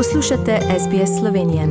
[0.00, 1.66] Poslušate SBS Slovenije.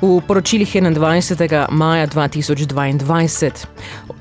[0.00, 1.66] V poročilih 21.
[1.70, 3.66] maja 2022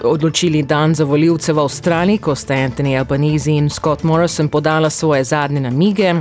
[0.04, 5.24] odločili dan za voljivce v Avstraliji, ko sta Anthony Albanese in Scott Morrison podala svoje
[5.24, 6.14] zadnje namige.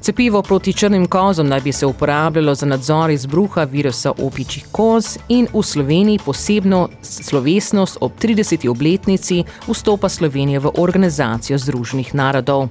[0.00, 5.48] Cepivo proti črnim kozom naj bi se uporabljalo za nadzor izbruha virusa opičjih koz in
[5.52, 8.68] v Sloveniji posebno slovesnost ob 30.
[8.68, 12.68] obletnici vstopa Slovenije v Organizacijo Združenih narodov.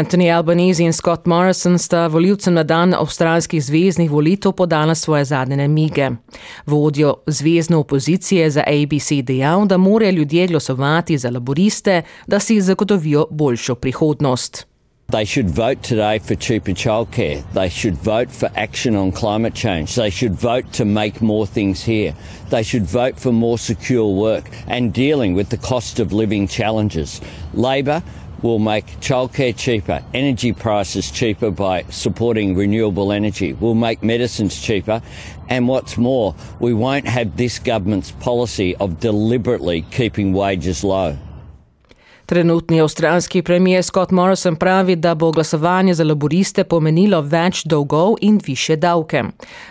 [0.00, 5.56] Anthony Albanese in Scott Morrison sta voljivcem na dan avstralskih zvezdnih volitev podala svoje zadnje
[5.56, 6.08] namige.
[6.66, 13.26] Vodjo zvezdne opozicije za ABC dejal, da morajo ljudje glasovati za laboriste, da si zagotovijo
[13.30, 14.66] boljšo prihodnost.
[15.10, 17.42] They should vote today for cheaper childcare.
[17.52, 19.96] They should vote for action on climate change.
[19.96, 22.14] They should vote to make more things here.
[22.50, 27.20] They should vote for more secure work and dealing with the cost of living challenges.
[27.54, 28.02] Labor
[28.42, 35.02] will make childcare cheaper, energy prices cheaper by supporting renewable energy, we'll make medicines cheaper,
[35.48, 41.16] and what's more, we won't have this government's policy of deliberately keeping wages low.
[42.30, 48.38] Trenutni avstralski premijer Scott Morrison pravi, da bo glasovanje za laboriste pomenilo več dolgov in
[48.46, 49.22] više davke.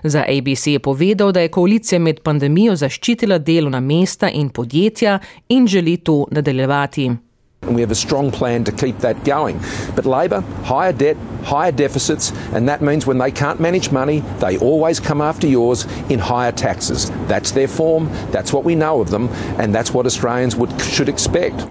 [0.04, 5.68] Za ABC je povedal, da je koalicija med pandemijo zaščitila delovna mesta in podjetja in
[5.68, 7.29] želi to nadaljevati.
[7.62, 9.60] And we have a strong plan to keep that going.
[9.96, 14.58] But Labor, higher debt, higher deficits, and that means when they can't manage money, they
[14.58, 17.10] always come after yours in higher taxes.
[17.28, 19.30] That's their form, that's what we know of them,
[19.60, 21.70] and that's what Australians would, should expect.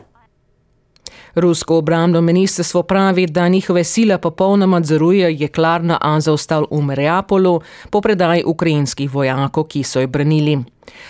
[1.40, 8.42] Rusko obrambno ministrstvo pravi, da njihove sile popolnoma nadzorujejo jeklarno Azovstal v Mariupolu po predaji
[8.46, 10.58] ukrajinskih vojakov, ki so jo branili.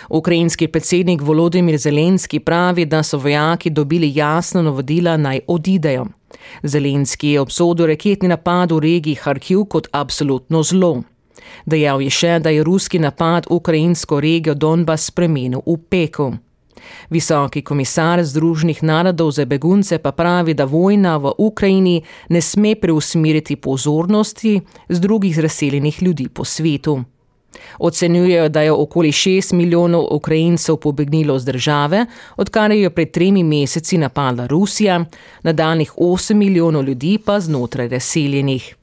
[0.09, 6.05] Ukrajinski predsednik Volodimir Zelenski pravi, da so vojaki dobili jasno navodila naj odidejo.
[6.63, 11.01] Zelenski je obsodil raketni napad v regiji Harkiv kot absolutno zlo.
[11.65, 16.37] Dejal je še, da je ruski napad ukrajinsko regijo Donbas spremenil v pekel.
[17.09, 23.55] Visoki komisar Združenih narodov za begunce pa pravi, da vojna v Ukrajini ne sme preusmeriti
[23.55, 27.03] pozornosti z drugih razseljenih ljudi po svetu.
[27.79, 32.05] Ocenjujejo, da je okoli 6 milijonov Ukrajincev pobegnilo z države,
[32.37, 35.05] odkar je pred tremi meseci napadla Rusija,
[35.43, 38.78] nadaljnih 8 milijonov ljudi pa znotraj razseljenih.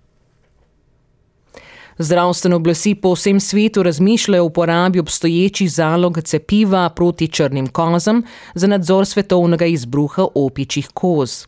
[1.98, 8.22] Zdravstvene oblasti po vsem svetu razmišljajo o uporabi obstoječih zalog cepiva proti črnim kozam
[8.54, 11.46] za nadzor svetovnega izbruha opičjih koz.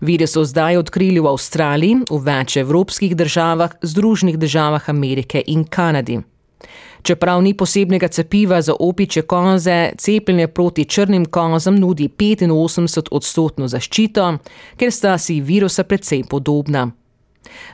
[0.00, 6.20] Vire so zdaj odkrili v Avstraliji, v več evropskih državah, Združenih državah Amerike in Kanadi.
[7.02, 14.38] Čeprav ni posebnega cepiva za opiče koze, cepljenje proti črnim kozam nudi 85 odstotno zaščito,
[14.76, 16.90] ker sta si virusa precej podobna.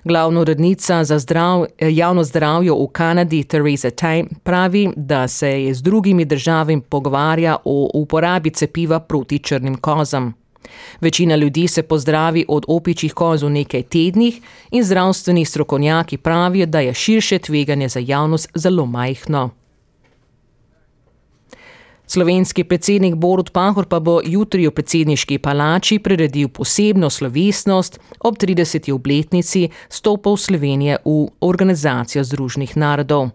[0.05, 5.83] Glavna urednica za zdrav, javno zdravje v Kanadi, Theresa Time, pravi, da se je z
[5.83, 10.35] drugimi državami pogovarja o uporabi cepiva proti črnim kozam.
[11.01, 14.41] Večina ljudi se pozdravi od opičjih koz v nekaj tednih
[14.71, 19.58] in zdravstveni strokovnjaki pravijo, da je širše tveganje za javnost zelo majhno.
[22.11, 28.89] Slovenski predsednik Borut Pahor pa bo jutri v predsedniški palači priredil posebno slovesnost ob 30.
[28.97, 33.29] obletnici stopov Slovenije v Organizacijo Združenih narodov.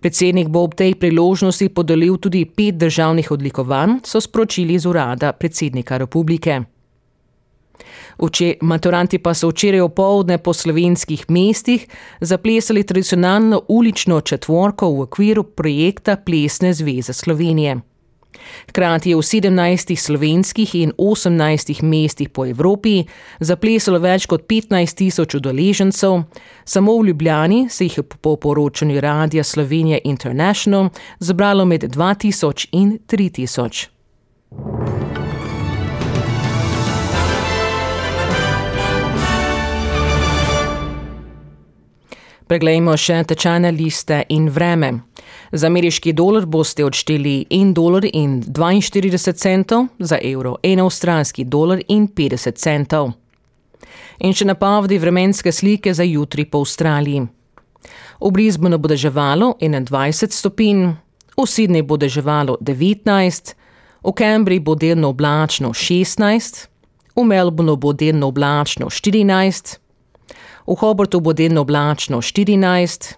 [0.00, 6.00] Predsednik bo ob tej priložnosti podelil tudi pet državnih odlikovanj, so sporočili iz urada predsednika
[6.00, 6.75] republike.
[8.18, 11.86] Uče, maturanti pa so včeraj opoldne po slovenskih mestih
[12.20, 17.76] zaplesali tradicionalno ulično četvorko v okviru projekta Plesne zveze Slovenije.
[18.68, 23.04] Hkrati je v 17 slovenskih in 18 mestih po Evropi
[23.40, 26.22] zaplesalo več kot 15 tisoč udeležencev,
[26.64, 32.98] samo v Ljubljani se jih je po poročanju Radia Slovenija International zbralo med 2000 in
[33.06, 33.95] 3000.
[42.46, 44.92] Preglejmo še tečajne liste in vreme.
[45.50, 51.82] Za ameriški dolar boste odšteli 1 dolar in 42 centov, za evro 1 avstralski dolar
[51.88, 53.10] in 50 centov.
[54.22, 57.24] In še napovedi vremenske slike za jutri po Avstraliji.
[58.22, 60.84] V Brisbaneu bo deževalo 21 stopinj,
[61.34, 63.54] v Sydney bo deževalo 19,
[64.06, 66.62] v Cambridgeu bo delno oblačno 16,
[67.16, 69.82] v Melbournu bo delno oblačno 14,
[70.66, 73.14] v Hobartu bo delno oblačno 14,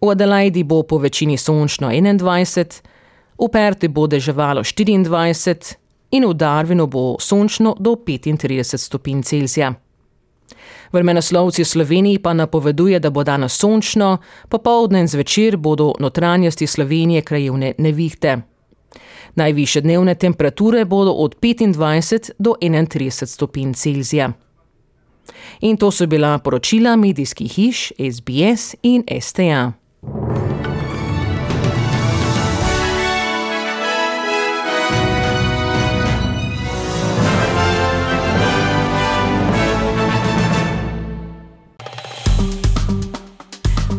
[0.00, 2.82] v Adelaidi bo po večini sončno 21,
[3.38, 5.76] v Perti bo deževalo 24
[6.10, 9.74] in v Darwinu bo sončno do 35 stopinj Celzija.
[10.92, 14.18] Vremenoslovci v Sloveniji pa napoveduje, da bo danes sončno,
[14.48, 18.38] popovdne in zvečer bodo notranjosti Slovenije krajevne nevihte.
[19.34, 24.32] Najviše dnevne temperature bodo od 25 do 31 stopinj Celzija.
[25.60, 29.72] In to so bila poročila medijskih hiš SBS in STA.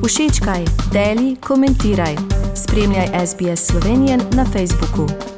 [0.08, 2.16] Všečkaj, deli, komentiraj.
[2.56, 5.37] Spremljaj SBS Slovenijo na Facebooku.